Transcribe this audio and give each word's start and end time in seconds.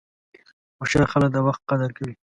هوښیار 0.77 1.07
خلک 1.13 1.29
د 1.33 1.37
وخت 1.47 1.61
قدر 1.69 1.89
کوي. 1.97 2.13